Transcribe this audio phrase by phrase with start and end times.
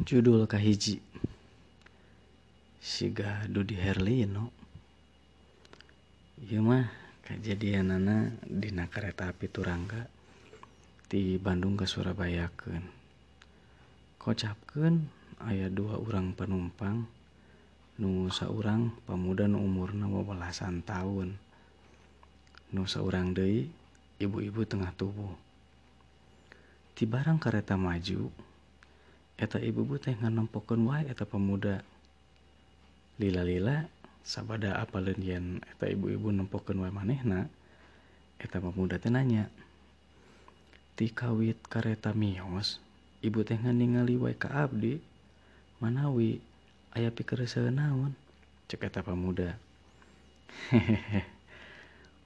[0.00, 0.96] judul kahiji
[2.80, 4.48] siga Dudi Herlino
[6.40, 6.88] Ieu mah
[7.20, 10.08] kejadianana dina kereta api Turangga
[11.04, 12.80] di Bandung ke Surabayakeun.
[14.16, 15.04] Kocapkeun
[15.44, 17.04] aya dua orang penumpang
[18.00, 21.36] nu saurang pemuda nu umurna 15 tahun
[22.72, 23.68] nu saurang deui
[24.16, 25.36] ibu-ibu tengah tubuh.
[26.96, 28.32] Ti barang kereta maju
[29.40, 31.80] eta ibu-ibu teh nganempokeun wae eta pemuda.
[33.16, 33.88] Lila-lila
[34.20, 37.48] sabada apaleun yen eta ibu-ibu nempokeun wae manehna
[38.36, 39.48] eta pemuda teh nanya
[40.92, 42.84] ti kawit kareta mios
[43.24, 45.00] ibu teh ningali wae ka abdi
[45.80, 46.44] manawi
[46.92, 48.12] aya pikeun naon?
[48.68, 49.56] Cek eta pemuda.
[50.68, 51.24] Hehehe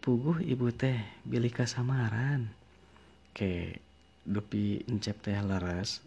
[0.03, 2.51] puguh ibu teh bilih kasamaran.
[3.31, 3.79] Ke
[4.27, 6.03] depi encep teh laras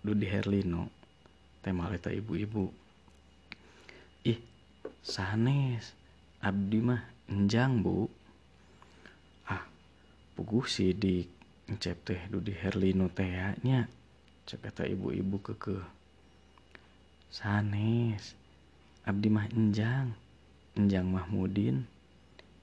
[0.00, 0.88] Dudi Herlino
[1.60, 2.72] tema eta ibu-ibu.
[4.24, 4.40] Ih
[5.04, 5.92] sanes.
[6.40, 8.08] Abdi mah enjang bu.
[9.44, 9.60] Ah
[10.32, 11.20] puguh si di
[11.68, 13.84] encep teh Dudi Herlino teh nya.
[14.48, 15.84] Cek eta ibu-ibu kekeh.
[17.28, 18.32] Sanes.
[19.04, 20.16] Abdi mah enjang.
[20.80, 21.84] Enjang Mahmudin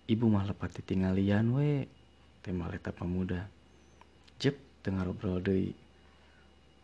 [0.08, 1.86] ibu mah lepat ditinggalian we.
[2.42, 3.46] Tema eta pemuda.
[4.40, 5.76] Jep teu ngarobrol deui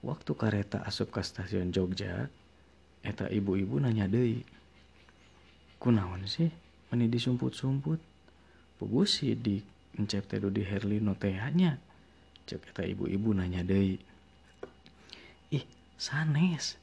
[0.03, 2.27] waktu kareta asup ka stasiun Jogja
[3.03, 4.43] eta ibu-ibu nanya deui
[5.79, 6.51] kunaon sih
[6.91, 7.99] meni disumput-sumput?
[8.77, 9.63] Puguh si di
[9.95, 11.79] encep teh Dudi Herlino teh nya.
[12.43, 13.95] Cek eta ibu-ibu nanya deui
[15.55, 15.65] ih
[15.95, 16.75] sanes.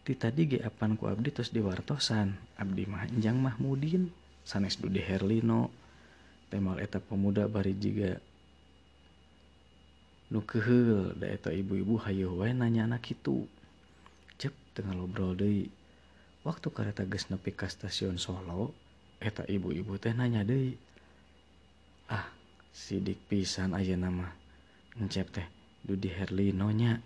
[0.00, 2.34] Di tadi ge apan ku abdi tos diwartosan?
[2.56, 4.10] Abdi mah enjang Mahmudin
[4.46, 5.74] sanes Dudi Herlino.
[6.50, 8.18] Temal eta pemuda bari jiga
[10.30, 13.50] nukehil daeta ibu-ibu hayu wae nanya anak itu.
[14.38, 15.66] Cep tengah lobrol deui.
[16.46, 18.72] Waktu kareta geus nepi ka stasiun Solo
[19.20, 20.78] eta ibu-ibu teh nanya deui
[22.08, 22.24] ah
[22.72, 24.32] sidik pisan aja nama
[24.96, 25.46] ngecep teh
[25.84, 27.02] Dudi Herlino nya.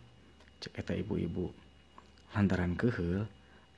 [0.60, 1.50] Cek eta ibu-ibu
[2.36, 3.24] lantaran kehel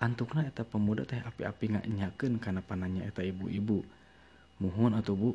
[0.02, 3.86] antukna eta pemuda teh api-api nganyakeun kana pananya eta ibu-ibu.
[4.58, 5.30] Muhun atau bu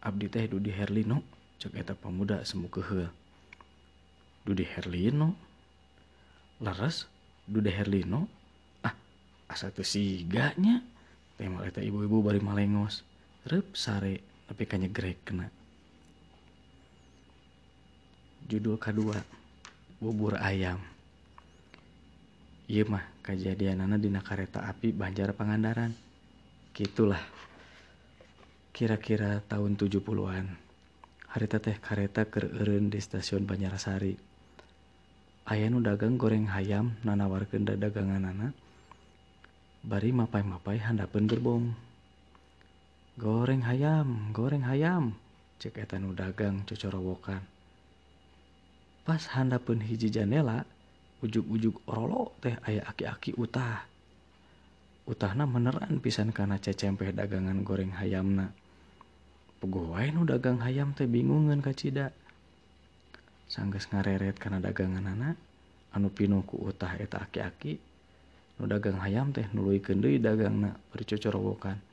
[0.00, 1.20] abdi teh Dudi Herlino.
[1.60, 3.19] Cek eta pemuda semu kehel
[4.44, 5.36] Dude Herlino.
[6.60, 7.08] Leres
[7.44, 8.28] Dude Herlino.
[8.84, 8.94] Ah
[9.48, 10.80] asa teu siganya.
[11.36, 13.04] Teh eta ya, ibu-ibu bari malengos.
[13.48, 15.48] Rep sare tapi kanya grek kena.
[18.50, 19.16] Judul kedua
[20.00, 20.80] bubur ayam.
[22.70, 25.90] Iya mah kejadian anak dina kereta api Banjar Pangandaran.
[26.70, 27.22] Gitulah.
[28.70, 30.46] Kira-kira tahun 70-an
[31.30, 32.42] harita teh kereta ke
[32.90, 34.29] di stasiun Banjarasari.
[35.46, 38.52] aya nu dagang goreng hayam nanawarkeun da daganganana
[39.80, 41.64] bari mapai-mapai handapeun gerbong
[43.20, 45.16] goreng hayam goreng hayam
[45.60, 47.44] cek eta nu dagang cocorowokan.
[49.04, 50.64] Pas handapeun hiji janela
[51.20, 53.84] ujug-ujug orolo teh aya aki-aki utah.
[55.04, 58.56] Utahna meneran pisan kana cecempeh dagangan goreng hayamna.
[59.60, 62.16] Pegowain nu dagang hayam teh bingungan kacida
[63.50, 65.36] sanggeus ngareret karena dagangan anak
[65.90, 67.74] anu pinuku utah eta aki-aki
[68.62, 71.90] nu dagang ayam teh nului kendi dagang na bercocorowokan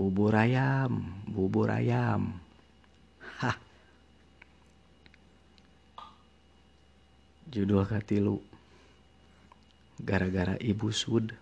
[0.00, 2.40] bubur ayam bubur ayam.
[3.44, 3.60] Hah.
[7.52, 8.40] Judul katilu
[10.00, 11.36] gara-gara ibu sud.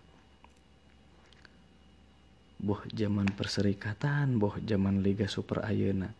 [2.59, 6.11] Boh zaman perserikatan boh zaman liga super ayeuna.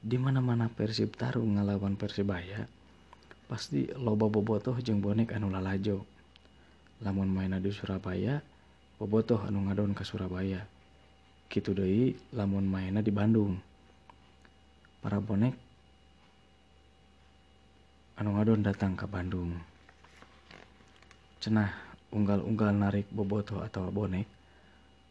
[0.00, 2.64] di mana mana Persib Tarung ngalawan Persibaya
[3.50, 6.06] pasti loba bobotoh jeung bonek anu lalajo.
[7.02, 8.38] Lamun main di Surabaya
[8.96, 10.62] bobotoh anu ngadon ke Surabaya.
[11.50, 13.58] Gitu deui lamun mainna di Bandung.
[15.02, 15.58] Para bonek
[18.22, 19.58] anu ngadon datang ke Bandung.
[21.42, 21.74] Cenah
[22.14, 24.30] unggal-unggal narik bobotoh atau bonek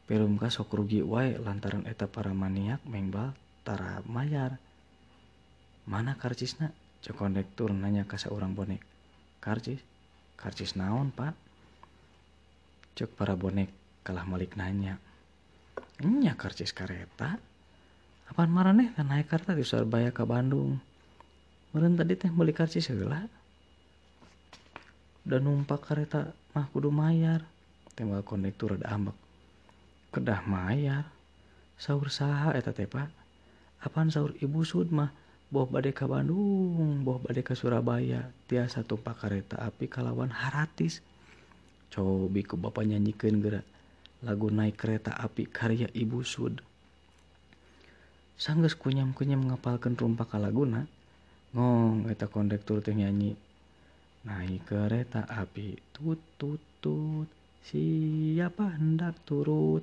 [0.08, 3.36] film kasok rugi wae lantaran eta para maniak mengbal
[3.68, 4.69] tara mayar.
[5.90, 6.70] Mana karcisna
[7.02, 8.86] cek kondektur nanya ke seorang bonek.
[9.42, 9.82] Karcis?
[10.38, 11.34] Karcis naon pak?
[12.94, 13.74] Cek para bonek
[14.06, 15.02] kalah malik nanya.
[16.06, 17.42] Nya karcis kareta?
[18.30, 20.78] Apaan maraneh kan naik karta di Surabaya ke Bandung.
[21.74, 23.26] Meren tadi teh beli karcis heula.
[25.26, 27.42] Udah numpak kereta mah kudu mayar.
[27.98, 29.18] Tembak kondektur ada ambek.
[30.14, 31.10] Kedah mayar.
[31.82, 33.10] Sahur saha eta teh pak?
[33.82, 35.10] Apaan sahur ibu sud mah
[35.50, 41.02] Boh bade ka Bandung Boh bade ka Surabaya tiasa tumpah kereta api kalawan haratis.
[41.90, 43.66] Cobi ku bapak nyanyikan gerak
[44.22, 46.62] lagu naik kereta api karya Ibu Sud.
[48.38, 50.86] Sanggeus kunyam-kunyam ngapalkan rumpah kalaguna
[51.58, 53.34] ngong eta kondektur teh nyanyi
[54.22, 57.26] naik kereta api tut tut tut
[57.66, 59.82] siapa hendak turut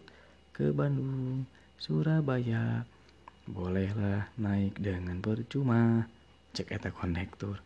[0.54, 1.42] ke Bandung
[1.76, 2.86] Surabaya?
[3.46, 6.10] Bolehlah naik dengan percuma.
[6.50, 7.62] Cek eta kondektur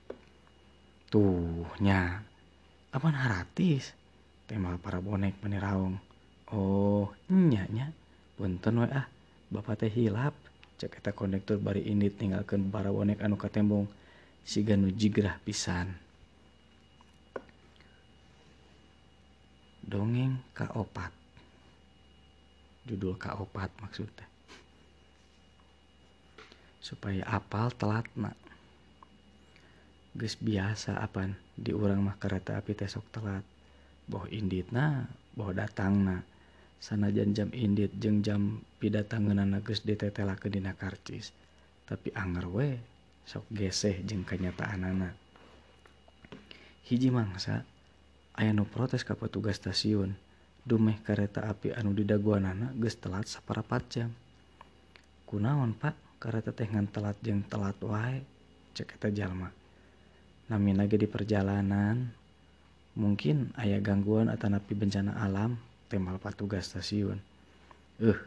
[1.08, 2.20] tuhnya
[2.92, 3.96] apa haratis.
[4.44, 5.96] Tema para bonek meniraung
[6.50, 7.94] oh nyanya
[8.36, 9.08] punten we ah.
[9.50, 10.36] Bapak teh hilap.
[10.76, 13.88] Cek eta kondektur bari indit tinggalkan para bonek anu katembong
[14.44, 15.96] siga nu jigrah pisan.
[19.80, 21.10] Dongeng kaopat
[22.86, 24.29] judul kaopat maksudnya
[26.80, 28.32] supaya apal telatna
[30.16, 33.44] geus biasa apan di urang mah kereta api tesok telat.
[34.10, 35.06] Boh indit na
[35.38, 36.16] boh datang na
[36.82, 41.30] sana jam jam indit jeng jam pidatanganan geus ditetela ke dina karcis
[41.86, 42.68] tapi anger we
[43.22, 45.14] sok geseh jeng kenyataan
[46.90, 47.62] hiji mangsa
[48.34, 50.18] ayah nu protes ke petugas stasiun
[50.66, 54.10] dumeh kereta api anu didaguanana geus telat saparapat jam.
[55.24, 56.09] Kunaon pak?
[56.20, 58.20] karena tetengan telat jeng telat wae
[58.76, 59.49] cek jalma.
[60.52, 62.12] Namina lagi di perjalanan
[62.93, 65.56] mungkin ayah gangguan atau napi bencana alam
[65.88, 67.17] temal patugas stasiun.
[67.96, 68.20] Eh uh,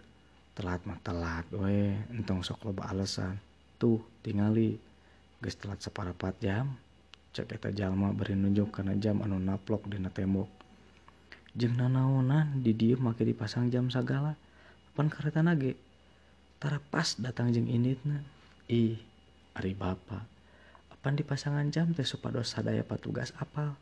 [0.57, 3.37] telat mah telat we entong sok loba alasan
[3.77, 4.81] tuh tingali
[5.45, 6.73] geus telat separapat jam
[7.33, 10.49] cek eta jalma beri nunjuk karena jam anu naplok dina tembok.
[11.53, 14.33] Jeung nanaonan di dieu make dipasang jam sagala
[14.97, 15.77] pan kareta nage.
[16.63, 17.91] tara pas datang jeng ini
[18.71, 18.95] ih
[19.51, 20.23] ari bapak
[21.03, 23.75] apan di pasangan jam teh supados sadaya patugas apal.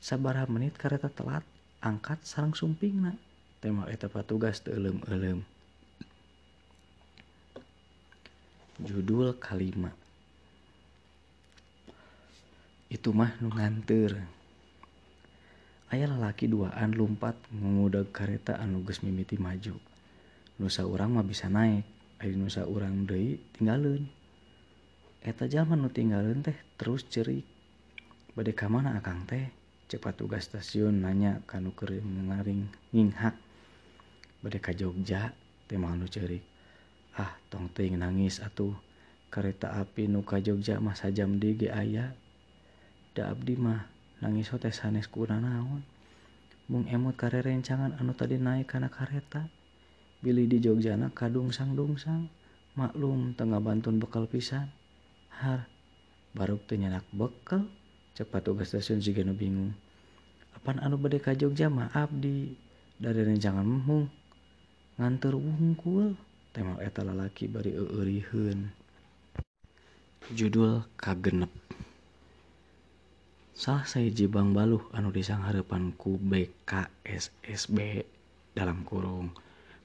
[0.00, 1.44] Sabaraha menit kereta telat
[1.84, 3.12] angkat sarang sumping na.
[3.60, 5.44] Tema eta patugas teu eulem-eulem.
[8.80, 9.92] Judul kalima.
[12.88, 14.24] Itu mah nu nganter.
[15.92, 19.76] Aya lalaki duaan lumpat ngudeg kereta anu geus mimiti maju.
[20.56, 21.84] Nusa urang mah bisa naik
[22.30, 24.06] Nusa urang Dei tinggalin
[25.26, 27.42] eta zaman tinggalin teh terus cerik.
[28.38, 29.50] Badai ka mana akang teh?
[29.90, 33.34] Cepat tugas stasiun nanya kanu kering ngaring nginghak.
[34.38, 35.34] Badai ka Jogja
[35.66, 36.46] teh nu cerik.
[37.18, 38.74] Ah tong ting nangis atuh.
[39.26, 42.14] Kereta api nuka Jogja masa jam ge ayah
[43.18, 43.88] da abdi mah
[44.22, 45.82] nangis hotes sanes kurang naon.
[46.70, 49.50] Mung emot kare rencangan anu tadi naik karena kareta.
[50.22, 52.30] Billy di Jogjana kadungsang-dungsang.
[52.78, 54.70] Maklum tengah bantun bekal pisan.
[55.28, 55.68] Har
[56.32, 57.66] baru tenyanak bekal.
[58.14, 59.74] Cepat tugas stasiun Jigano bingung.
[60.54, 61.90] Apaan anu bade ka Jogja mah?
[61.90, 62.54] Abdi
[62.96, 64.06] dari rencangan mung
[64.96, 66.14] nganter wungkul.
[66.52, 68.82] Tema eta lalaki bari euriheun
[70.30, 71.50] judul kagenep.
[73.52, 78.06] Salah sayaji Bang Baluh anu disanghareupan ku BKSSB
[78.54, 79.34] dalam kurung.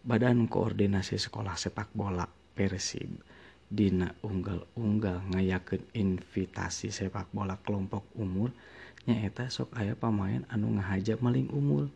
[0.04, 8.56] Badan Koordinasi Sekolah Sepak Bola Persib Dina unggal-unggal ngayakeun invitasi sepak bola kelompok umur
[9.04, 11.92] nyaeta sok aya pamain anu ngahaja maling umur.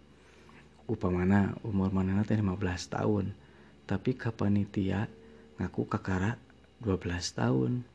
[0.91, 2.59] Upamana umur manehna teh 15
[2.91, 3.31] tahun
[3.87, 5.07] tapi ka panitia
[5.63, 6.35] ngaku kakara
[6.83, 7.87] 12 tahun.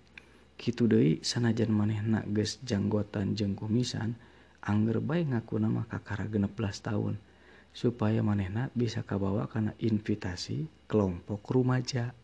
[0.56, 4.16] Kitu deui sanajan manehna geus janggotan jeung kumisan
[4.64, 7.20] angger bae ngaku nama kakara genep belas tahun.
[7.76, 12.16] supaya manehna bisa kabawa karena invitasi kelompok rumaja.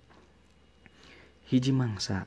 [1.53, 2.25] Hiji mangsa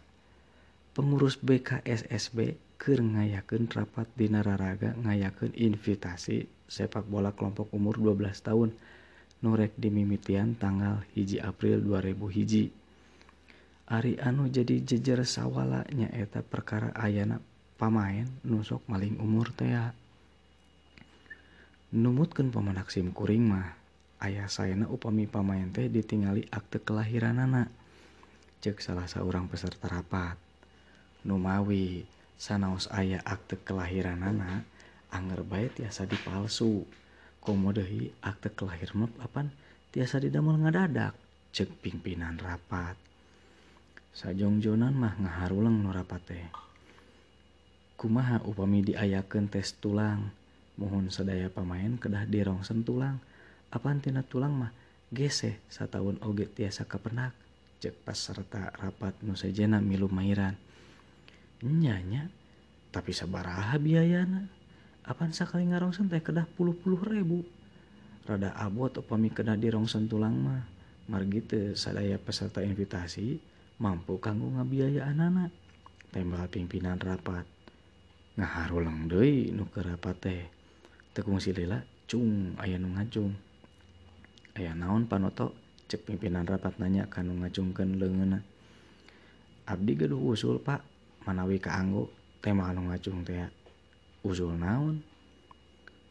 [0.93, 8.69] pengurus BKSSB keur ngayakeun rapat dina raraga ngayakeun invitasi sepak bola kelompok umur 12 tahun.
[9.41, 12.69] Norek dimimitian tanggal hiji April 2000 hiji.
[13.89, 17.41] Ari anu jadi jejer sawwala nyaeta perkara ayana
[17.77, 19.69] pamain nusok maling umur teh
[21.95, 23.71] numutkan pamanak SIMkuring mah
[24.19, 27.71] ayah sayana upami pamain teh ditingali akte kelahiran anak
[28.59, 30.35] cek salah seorang peserta rapat.
[31.23, 32.03] Numawi
[32.35, 34.67] sanaos ayah akte kelahiran anak
[35.07, 36.83] anger baik tiasa dipalsu.
[37.39, 39.53] Komodehi akte kelahir map apan
[39.95, 41.15] tiasa didamel ngadadak
[41.55, 42.99] cek pimpinan rapat.
[44.11, 46.47] Sajongjonan mah ngaharulang nu rapat teh.
[47.95, 50.33] Kumaha upami diayakeun tes tulang?
[50.75, 53.19] mohon sedaya pamain kedah dirongsen tulang
[53.71, 54.71] apantina tulang mah?
[55.13, 57.31] Gese sataun oge tiasa kepenak
[57.79, 60.57] cek pas serta rapat nusajana milu mairan.
[61.61, 62.27] Nyanya
[62.89, 64.49] tapi sabaraha biayana.
[65.05, 67.45] Apan sakali ngarongsen teh kedah puluh-puluh ribu?
[68.25, 70.65] Rada abot upami kedah dirongsen tulang mah.
[71.05, 73.37] Margi teu sadaya peserta invitasi
[73.77, 75.53] mampu kanggo ngabiayaan anak
[76.09, 77.45] tembak pimpinan rapat.
[78.41, 80.43] Ngaharuleng deui nu ke rapat teh.
[81.15, 81.79] tekungsi lila
[82.11, 83.31] cung aya nu ngacung.
[84.59, 85.55] Aya naon panoto?
[85.87, 88.43] Cek pimpinan rapat nanya kanu ngacungkeun leungeunna.
[89.65, 90.83] Abdi geduh usul Pak
[91.23, 92.11] manawi kaanggo
[92.43, 93.47] tema anu ngacung teh.
[94.27, 94.99] Usul naon?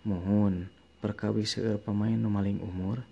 [0.08, 0.72] Mohon
[1.04, 3.04] perkawi seueur pemain nu maling umur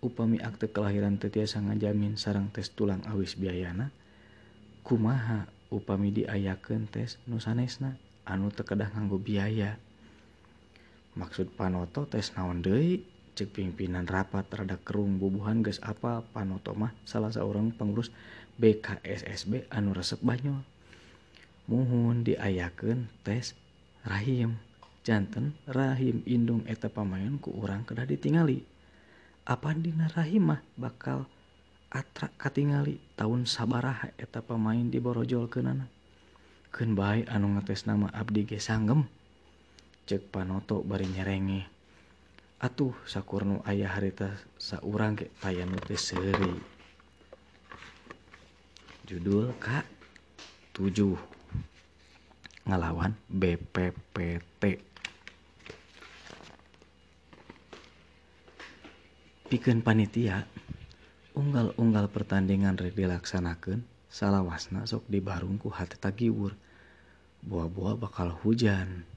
[0.00, 3.92] upami akte kelahiran teu tiasa ngajamin sarang tes tulang awis biayana
[4.80, 9.82] kumaha upami diayakeun tes nu sanesna anu teu kedah nganggo biaya.
[11.16, 13.06] maksud Panoto tes naon deui?
[13.34, 16.20] Cek pimpinan rapat rada kerung bubuhan geus apa?
[16.20, 18.10] Panoto mah salah seorang pengurus
[18.60, 20.60] BKSSB anu resep Banyol
[21.70, 23.54] Muhun diayakeun tes
[24.02, 24.58] rahim.
[25.06, 28.66] Jantan rahim Indung eta pamain ku urang kedah ditingali.
[29.46, 31.30] Apa Dina rahim mah bakal
[31.94, 32.98] atra katingali?
[33.14, 35.86] Tahun sabaraha eta pemain di Borojol kenana
[36.74, 39.06] Kenbai anu ngetes nama Abdi Ge sanggem.
[40.10, 41.70] cek Panoto bari nyerenge
[42.58, 46.50] atuh sakurnu ayah harita saurang ke payanu teh seri
[49.06, 49.86] judul kak
[50.74, 51.14] 7
[52.66, 54.82] ngalawan BPPT
[59.46, 60.50] pikeun panitia
[61.38, 66.58] unggal-unggal pertandingan rek dilaksanakeun salawasna sok dibarung ku hate tagiwur.
[67.40, 69.09] Buah-buah bakal hujan.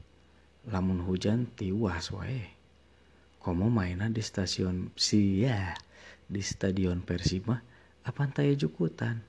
[0.67, 2.55] lamun hujan tiwas wae.
[3.43, 5.75] Komo mainan di stasiun sia
[6.23, 7.59] di stadion Persima
[8.07, 9.19] apan taya jukutan?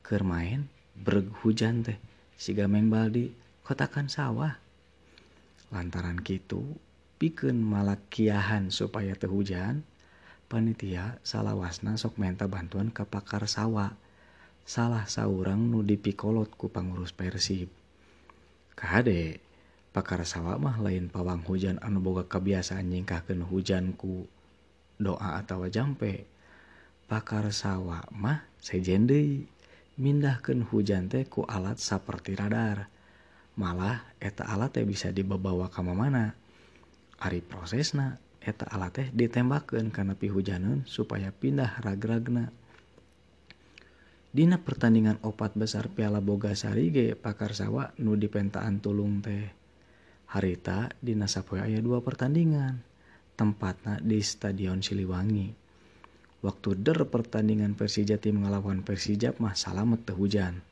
[0.00, 0.64] Keur main
[0.96, 2.00] berg hujan teh
[2.40, 3.28] si gameng baldi
[3.60, 4.56] kotakan sawah.
[5.68, 6.64] Lantaran gitu
[7.20, 9.84] bikin malakiahan supaya teh hujan
[10.48, 13.92] panitia salawasna sok menta bantuan ke pakar sawah
[14.64, 17.68] salah saurang nu dipikolot ku pangurus Persib
[18.74, 19.38] KD
[19.90, 20.22] pakar
[20.58, 24.30] mah lain pawang hujan anu boga kebiasaan nyingkahkan hujanku
[25.00, 26.28] doa atau jampe.
[27.10, 29.50] Pakar sawah mah sejende
[29.98, 32.86] mindahkan hujan tehku alat seperti radar.
[33.58, 36.38] Malah eta alat teh bisa dibawa ka mana
[37.20, 42.54] Ari prosesna eta alat teh ditembakkan kana hujanun supaya pindah ragragna.
[44.30, 49.59] Dina pertandingan opat besar piala Bogasarige pakar sawah nu dipentaan tulung teh.
[50.30, 52.78] Harita dina sapoe aya dua pertandingan
[53.34, 55.50] tempatna di Stadion Siliwangi.
[56.40, 60.62] Waktu der pertandingan Persija tim ngelawan Persijap mah salamet teh hujan.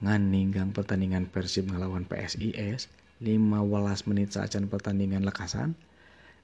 [0.00, 5.72] Ngan ninggang pertandingan Persib ngelawan PSIS 15 menit saacan pertandingan lekasan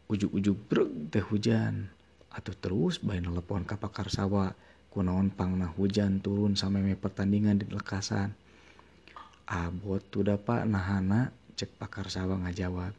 [0.08, 1.88] ujuk-ujuk breg teh hujan.
[2.32, 4.56] Atau terus bayi telepon ke pakar sawah
[4.92, 8.32] kunaon pangna hujan turun sampai pertandingan di lekasan.
[9.49, 12.92] Abot tuh pak nahana cek pakar sawah ngajawab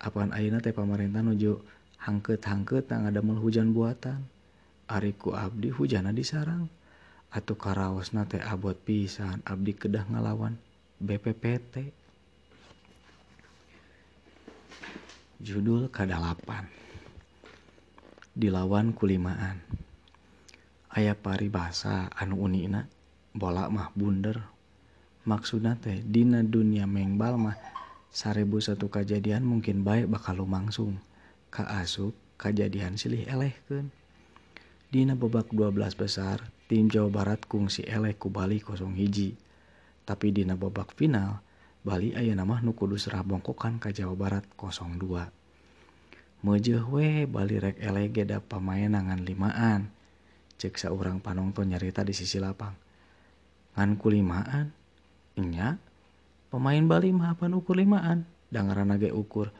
[0.00, 1.56] apaan ayeuna teh pamarentah nuju
[2.04, 4.22] hangkeut-hangkeut ngadamel hujan buatan?
[4.86, 6.70] Ari ku abdi hujana disarang
[7.34, 10.54] atuh karaosna teh abot pisan abdi kedah ngalawan
[11.02, 11.90] BPPT
[15.42, 16.70] judul kadalapan.
[18.36, 19.58] Dilawan kulimaan.
[20.92, 22.86] Ayah paribasa anu unina
[23.34, 24.38] bola mah bunder.
[25.26, 27.56] Maksudna teh dina dunia mengbal mah
[28.16, 30.96] sarebu satu kejadian mungkin baik bakal lumangsung.
[31.52, 33.92] Ka asup kejadian silih elehkeun.
[34.88, 38.64] Dina babak 12 besar tim Jawa Barat kungsi elek ku Bali
[38.96, 39.36] hiji.
[40.08, 41.44] Tapi dina babak final
[41.84, 45.28] Bali aya nama nu kudu serah bongkokan ka Jawa Barat 02
[46.46, 49.92] mejeh we Bali rek elek geda pamain nangan limaan.
[50.56, 52.72] Cek seorang panonton nyarita di sisi lapang.
[53.76, 54.72] Ngan kulimaan
[55.36, 55.76] nya
[56.56, 58.24] pemain Bali mahapan ukur limaan.
[58.48, 59.52] Dangaran nage ukur.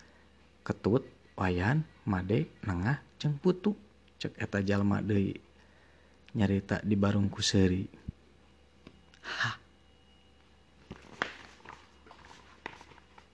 [0.64, 1.04] Ketut
[1.36, 3.76] wayan Made nengah ceng putu.
[4.16, 5.36] Cek eta jalma deui
[6.32, 7.84] nyarita di barung kuseri.
[9.28, 9.50] Ha.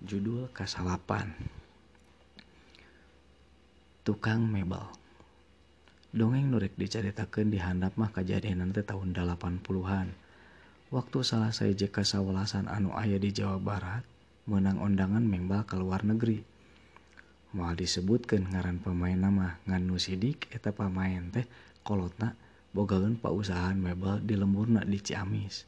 [0.03, 1.31] Judul kasalapan.
[4.03, 4.83] Tukang mebel.
[6.11, 10.22] Dongeng nurrek diceritakan di handap mah kejadian nanti tahun 80-an
[10.93, 14.05] waktu salah saya jeka sawwalasan anu ayah di Jawa Barat
[14.45, 16.45] menang undangan membal ke luar negeri.
[17.57, 21.49] Mau disebutkan ngaran pemain nama ngan sidik eta pemain teh
[21.81, 22.37] kolotna
[22.77, 25.65] bogaun pausahaan mebel di lemburna di Ciamis.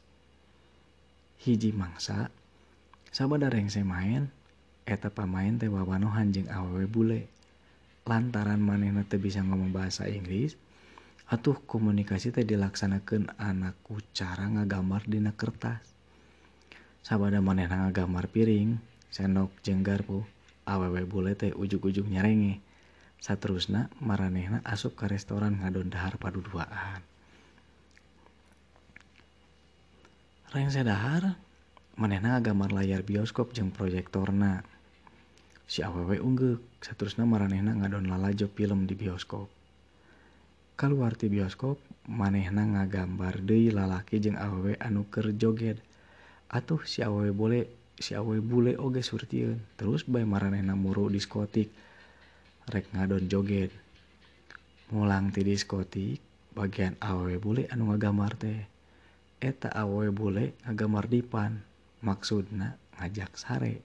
[1.41, 2.29] Hiji mangsa
[3.09, 4.29] sabada rengse main
[4.85, 7.21] eta pamain teh wawanohan jeung awewe bule.
[8.05, 10.53] Lantaran manehna teh bisa ngomong bahasa Inggris
[11.25, 15.81] atuh komunikasi teh dilaksanakan anakku cara ngagambar dina kertas.
[17.05, 18.81] Sabada manehna ngagambar piring
[19.13, 20.25] sendok jeung garpu
[20.65, 22.61] awewe bule teh ujug-ujug nyarenge
[23.21, 27.01] saterusna maranehna asup ke restoran ngadon dahar padu duaan
[30.49, 31.35] rengse dahar
[31.99, 34.63] manehna ngagambar layar bioskop jeung proyektorna.
[35.65, 39.54] Si awewe ungguk saterusna maranehna ngadon lalajo film di bioskop.
[40.75, 45.79] keluar ti bioskop manehna ngagambar Dei lalaki jeung awewe anuker joget.
[46.51, 51.71] Atuh si awewe bule si awe bule oge surtiun terus bay maranehna muru diskotik
[52.67, 53.71] rek ngadon joget.
[54.91, 56.19] Mulang ti diskotik
[56.51, 58.67] bagian awewe bule anu ngagambar teh.
[59.39, 61.63] Eta awewe bule ngagambar dipan
[62.03, 63.79] maksudna ngajak sare.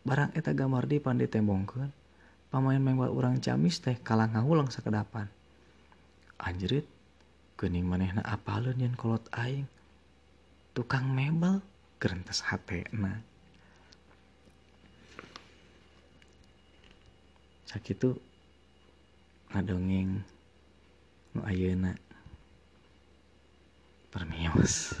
[0.00, 1.92] Barang eta gambar dipan ditembongkeun
[2.48, 5.28] pamain mewah urang camis teh kalah ngahulang sakedapan
[6.40, 6.84] anjrit
[7.56, 9.64] kening manehna apalun yang kolot aing.
[10.76, 11.64] Tukang mebel
[11.96, 13.24] kerentes hatena
[17.76, 18.16] sakitu
[19.52, 20.24] ngadongeng
[21.36, 21.92] nu ayeuna.
[24.08, 24.96] Permios.